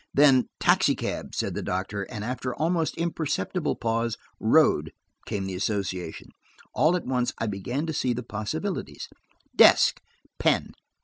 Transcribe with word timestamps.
Then– 0.15 0.47
"Taxicab," 0.59 1.35
said 1.35 1.53
the 1.53 1.61
doctor, 1.61 2.07
and, 2.09 2.23
after 2.23 2.53
an 2.53 2.57
almost 2.57 2.95
imperceptible 2.97 3.75
pause, 3.75 4.17
"road" 4.39 4.93
came 5.27 5.45
the 5.45 5.53
association. 5.53 6.29
All 6.73 6.95
at 6.95 7.05
once 7.05 7.33
I 7.37 7.45
began 7.45 7.85
to 7.85 7.93
see 7.93 8.11
the 8.11 8.23
possibilities. 8.23 9.07
"Desk." 9.55 10.01
"Pen." 10.39 10.71